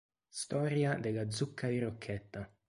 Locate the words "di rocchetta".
1.67-2.51